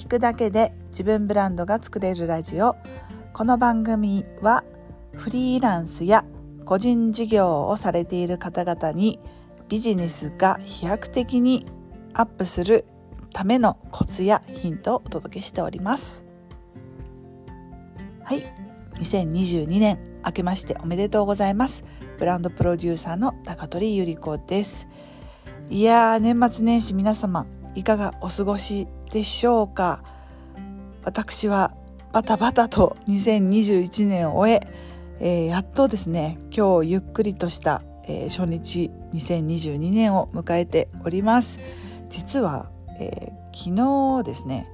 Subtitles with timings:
[0.00, 2.74] 聞くだけで自分ブランドが作れるラジオ。
[3.34, 4.64] この番組は
[5.12, 6.24] フリーランスや
[6.64, 9.20] 個人事業をされている方々に
[9.68, 11.66] ビジネスが飛躍的に
[12.14, 12.86] アップする
[13.34, 16.24] ためのコツやヒントをお届けしております。
[18.24, 18.42] はい。
[18.94, 21.84] 2022年明けましておめでとうございます。
[22.18, 24.88] ブランドプロデューサーの高取ゆり子です。
[25.68, 30.02] いやー年末年始皆様いかがお過ごしでしょうか？
[31.04, 31.74] 私は
[32.12, 34.60] バタバタと2021年を終え
[35.20, 41.58] えー、やっとですね今日ゆっくりとした、えー、初日2022年を迎えております。
[42.08, 44.68] 実は、えー、昨日ですね、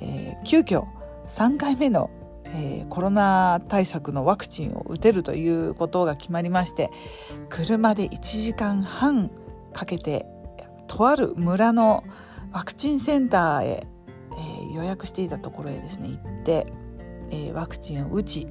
[0.00, 0.84] え急遽
[1.26, 2.10] 3回目の、
[2.46, 6.90] えコロナ対策のワクチンを打てるということが決まりまして
[7.48, 9.30] 車で1時間半
[9.72, 10.26] かけて
[10.86, 12.04] とある村の
[12.54, 13.86] ワクチンセンターへ、
[14.38, 16.66] え予約していたところへですね行って、
[17.30, 18.46] えワクチンを打ち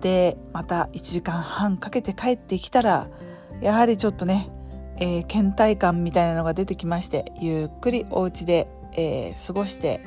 [0.00, 3.08] でまた1時間半かけて帰ってきたら
[3.60, 4.50] やはりちょっとね、
[4.98, 10.00] えー、倦怠感みたいなのが出てきましてゆっくりお家で、えー、過ごして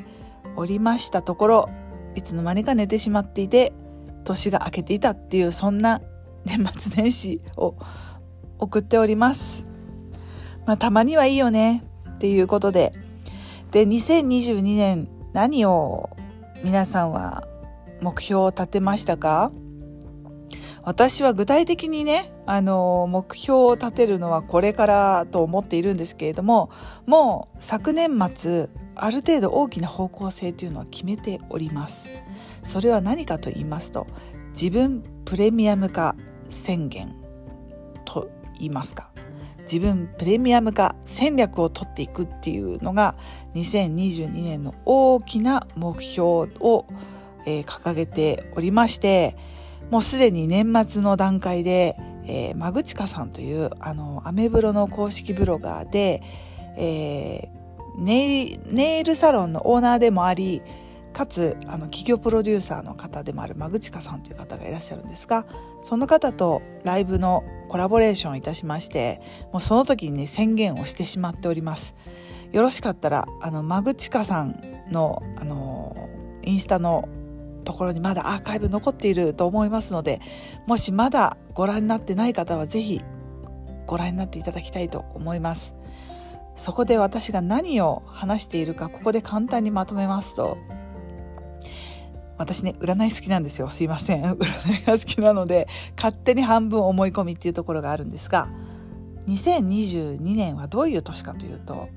[0.56, 1.70] おりましたところ
[2.16, 3.74] いつの間にか寝てしまっていて
[4.24, 6.02] 年が明けていたっていうそんな
[6.46, 7.76] 年末年始を
[8.60, 9.66] 送っております。
[10.66, 11.87] まあたまにはいいよね
[12.18, 12.94] っていうことで
[13.72, 16.10] で2022年何を
[16.64, 17.48] 皆さんは
[18.02, 19.52] 目標を立てましたか？
[20.84, 26.70] 私は具体的にね、あの、目標を立てるのはこれからと思っているんですけれども、
[27.06, 32.08] もう昨年末、ある程度大きな方向性というのは決めております。
[32.64, 34.08] それは何かと言いますと、
[34.52, 36.16] 自分プレミアム化
[36.46, 37.14] 宣言
[38.06, 39.12] と言いますか。
[39.72, 43.16] 自分プレミアム化戦略を取っていくっていうのが
[43.54, 46.26] 2022年の大きな目標
[46.60, 46.86] を、
[47.46, 49.36] えー、掲げておりまして、
[49.92, 56.22] もうすでに年末の段階で、えー、マグチカさんというあのアメブロの公式ブロガーで、
[56.78, 60.62] えー、ネイネイルサロンのオーナーでもあり
[61.18, 65.48] かつあの企業プロデューサーの方でもあるマグチカさんという方がいらっしゃるんですが
[65.82, 69.20] その方とライブのコラボレーションをいたしまして
[69.52, 71.96] もうその時にね宣言をしてしまっております。
[72.52, 74.62] よろしかったらあのマグチカさん
[74.92, 76.08] のあの
[76.44, 77.10] インスタの
[77.64, 80.22] ところにまだアーカイブ残っていると思いますので
[80.68, 83.02] もしまだご覧になってない方は是非
[83.88, 85.74] ご覧になっていただきたいと思います。
[86.56, 90.58] そこで私が何を話しているかここで簡単にまとめますと
[92.38, 93.70] 私ね占い好きなんですよ。
[93.70, 94.24] すいません。
[94.36, 98.50] 占いが好きなので勝手に半分思い込みっていうところがあるんですが
[99.28, 101.90] 2022年はどういう年かというと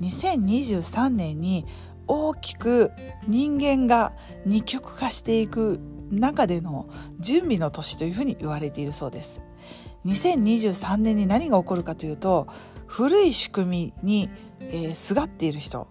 [0.00, 1.66] 2023年に
[2.06, 2.92] 大きく
[3.26, 4.12] 人間が
[4.44, 6.88] 二極化していく中での
[7.18, 9.40] 準備の年というふうに言われているそうです。
[10.04, 12.46] 2023年に何が起こるかというと
[12.86, 15.88] 古い仕組みに、えー、すがっている人。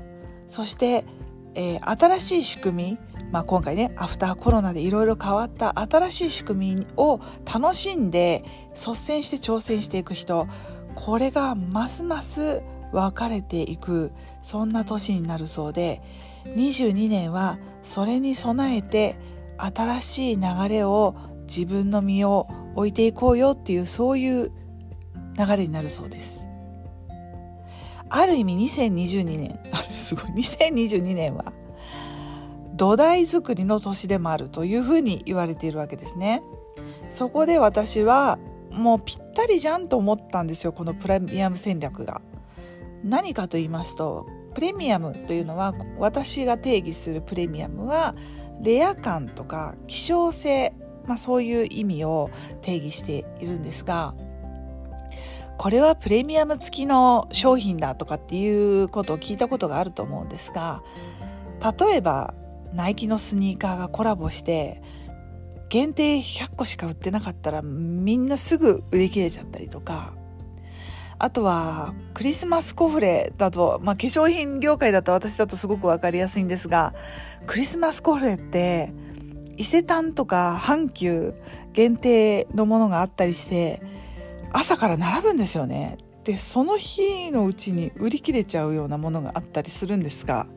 [0.48, 1.06] そして、
[1.56, 7.20] えー、新しい仕組み、まあ、今回ねアフターコロナでいろいろ変わった新しい仕組みを
[7.52, 8.44] 楽しんで
[8.74, 10.48] 率先して挑戦していく人
[10.96, 14.12] これがますます分かれていく
[14.44, 16.02] そんな年になるそうで
[16.46, 19.18] 22年はそれに備えて
[19.58, 21.16] 新しい流れを
[21.48, 24.52] 自分の身を置いていこうよっていうそういう
[25.38, 26.46] 流れになるそうです。
[28.10, 31.54] ある意味2022年あれすごい2022年は
[32.76, 36.44] 土台作りの年でもあるというふうに言われているわけですね。
[37.10, 38.38] そこで私は
[38.72, 42.22] もうぴったりじゃんと思ったんですよこのプレミアム戦略が。
[43.04, 44.26] 何かと言いますと
[44.56, 48.16] プレミアムというのは私が定義するプレミアムは
[48.62, 50.74] レア感とか希少性、
[51.06, 52.32] まあ、そういう意味を
[52.62, 54.16] 定義しているんですが
[55.58, 60.82] これはプレミアム付きの商品だとかっていうことを聞いたことがあると思うんですが
[61.80, 62.34] 例えば
[62.76, 64.82] ナイキのスニーカーがコラボして
[65.70, 70.14] 限定100個しか売ってなかったらみんなすぐ売り切れちゃったりとか
[71.18, 76.94] あとはクリスマスコフレだと、まあ、化粧品業界だと私だとすごく分かりやすいんですが
[77.48, 78.94] クリスマスコフレって
[79.58, 81.34] 伊勢丹とか阪急
[81.72, 83.82] 限定のものがあったりして
[84.52, 85.98] 朝から並ぶんですよね。
[86.24, 90.48] でその日のうちに売り切れちゃうようなものがあったりするんですが、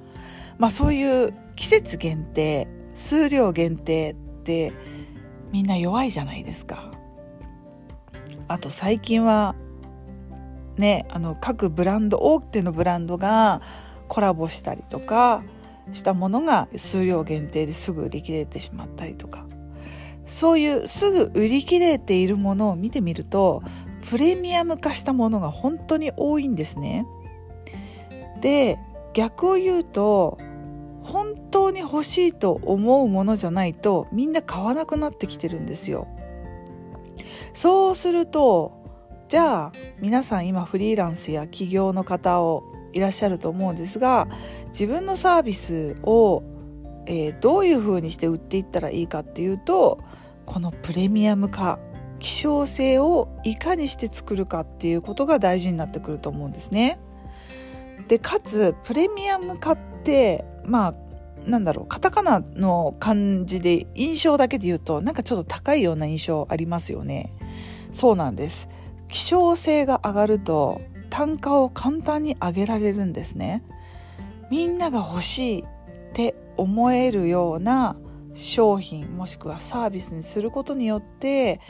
[0.59, 4.73] まあ、そういう季節限定数量限定って
[5.53, 6.91] みんな弱いじゃないですか。
[8.49, 9.55] あと最近は
[10.77, 13.61] ねあの各ブランド大手のブランドが
[14.09, 15.43] コラボしたりとか
[15.93, 19.47] したものが数量限定ですぐ売り切れてしまったりとか
[20.27, 23.63] そういうすぐ売り切れているものを見てみると
[24.09, 27.07] プレミアム化したものが本当に多いんですね。
[28.41, 28.79] で
[29.13, 30.39] 逆を言うと
[31.09, 36.07] 本当に欲しいと思うものじゃないとみんな買わなくなってきてるんですよ。
[37.55, 38.79] そうすると
[39.29, 44.29] じゃあ皆さん今フリーランスや起業の方をいらっしゃると思うんですが
[44.69, 46.43] 自分のサービスを、
[47.07, 49.99] えー、どういうふうにして売っていったらいいかっていうと
[50.47, 51.79] このプレミアム化
[52.19, 56.99] 希少性をいかにして作るかっていうことが大事になってくると思うんですね。
[58.09, 60.95] でかつプレミアム化ってまあ
[61.49, 67.33] なんだろうカタカナの漢字で印象だけで言うとなんかちょっと高いような印象ありますよね。
[67.91, 68.69] そうなんです。
[69.09, 70.81] 希少性が上がると
[71.11, 73.65] 単価を簡単に上げられるんですね。
[74.51, 75.65] みんなが欲しいっ
[76.13, 77.97] て思えるような
[78.35, 81.61] 商品もしくはサービスにすることによって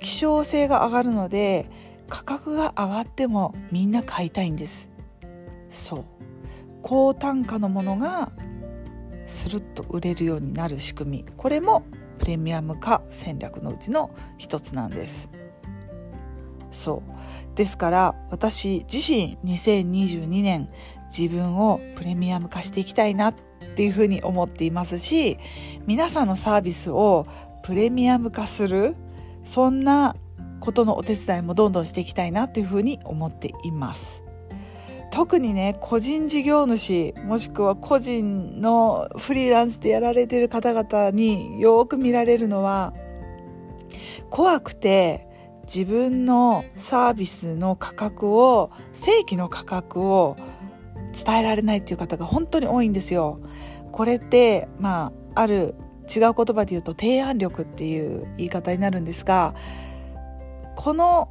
[0.00, 1.70] 希少性が上がるので
[2.08, 4.90] 価格が上がってもみんな買いたいんです。
[5.70, 6.04] そう。
[6.82, 8.30] 高単価のものが
[9.26, 11.24] スルッと売れるようになる仕組み。
[11.36, 11.84] これも
[12.18, 15.30] プレミアム化戦略のうちの一つなんです。
[16.70, 17.56] そう。
[17.56, 20.68] ですから私自身2022年
[21.16, 23.34] 自分をプレミアム化していきたいなっ
[23.76, 25.38] ていうふうに思っていますし
[25.86, 27.26] 皆さんのサービスを
[27.62, 28.96] プレミアム化する
[29.44, 30.16] そんな
[30.60, 34.21] ことのお手伝いもどんどんしていきたいなというふうに思っています。
[35.12, 42.94] 特にね個人事業主もしくは個人のフリーランスでやられてる方々によく見られるのは
[44.30, 45.28] 怖くて
[45.64, 50.36] 自分のサービスの価格を正規の価格を
[51.12, 53.38] 伝えられないっていう方が本当に多いんですよ。
[53.92, 55.74] これってまあある
[56.14, 59.54] 違う言葉で言うと提案力っていう言い方になるんですが
[60.74, 61.28] この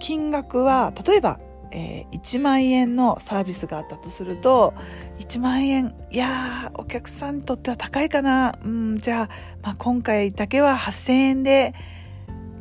[0.00, 1.38] 金額は例えば、
[1.74, 4.74] えー、1万円のサービスがあったとすると
[5.18, 8.58] 1万円いやお客さんにとっては高いかな。
[8.62, 9.28] うんじゃあ、
[9.62, 11.74] まあ、今回だけは8,000円で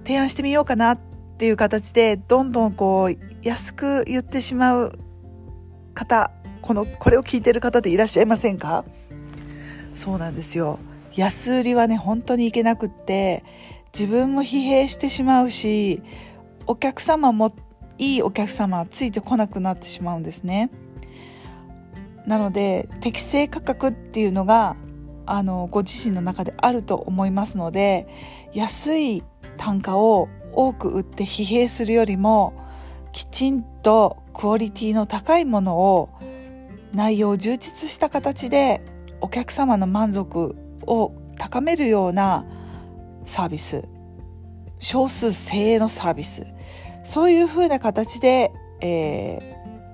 [0.06, 1.00] 提案してみようかなっ
[1.38, 4.94] ていう形でどんどんこう安く言ってしまう
[5.94, 6.31] 方
[6.62, 8.86] このこれを聞いてる方でいらっしゃいませんか？
[9.94, 10.80] そうなんですよ。
[11.13, 13.44] 安売りはね本当にいけなくって
[13.94, 16.02] 自分も疲弊してしまうし
[16.66, 17.54] お客様も
[18.01, 20.71] いいお客様はついてこなくなってしまうんですね。
[22.25, 24.75] なので適正価格っていうのが
[25.27, 28.07] あのご自身の中であると思いますので
[28.53, 29.24] 安い
[29.57, 32.53] 単価を多く売って疲弊するよりも
[33.12, 36.09] きちんとクオリティの高いものを
[36.94, 38.81] 内容を充実した形で
[39.21, 40.56] お客様の満足
[40.88, 42.45] を高めるような
[43.25, 43.88] サービス
[44.80, 46.48] 少数精鋭のサービス
[47.03, 48.51] そういうふうな形で、
[48.81, 49.38] え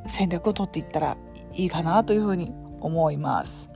[0.06, 1.18] ー、戦略を取っていったら
[1.54, 3.70] いいかなというふうに思います。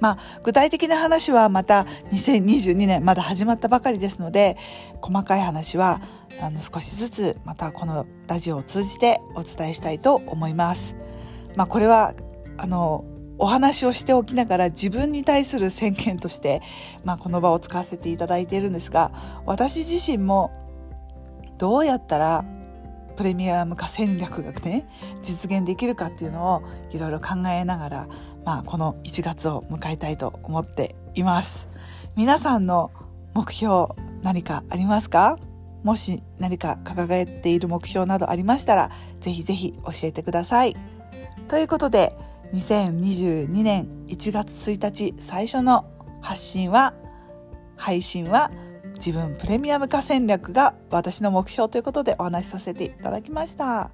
[0.00, 4.56] まあ、具体的な話はまた2022年まだ始まったばかりですので
[5.02, 6.00] 細かい話は
[6.40, 10.94] あの少しずつまたこのラジオを通じてお伝えしたいと思います。
[11.56, 12.14] まあ、これは
[12.56, 13.04] あの
[13.38, 16.60] お話をしておきながら自分に対する宣言として、
[17.04, 19.12] まあ、この場を使わせていただいているんですが
[19.46, 20.50] 私自身も
[21.58, 22.44] どうやったら
[23.16, 24.88] プレミアム化戦略がね
[25.22, 28.08] 実現できるかっていうのをいろいろ考えながら
[28.44, 31.68] まあ、この1月を迎えたいと思っています。
[32.16, 32.90] 皆さんの
[33.34, 33.88] 目標
[34.22, 35.36] 何かありますか？
[35.82, 40.74] もし何か掲げている目標などありましたらぜひぜひ教えてください。
[41.48, 42.16] ということで
[42.54, 45.84] 2022年1月1日最初の
[46.22, 46.94] 発信は
[47.76, 48.50] 配信は
[48.98, 53.90] 自分プレミアム化戦略が私の目標ということでお話しさせていただきました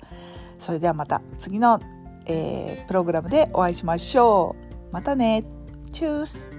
[0.59, 1.81] それではまた次の
[2.27, 4.57] えー、プログラムでお会いしましょ
[4.91, 4.93] う。
[4.93, 5.45] またね。
[5.93, 6.51] チュース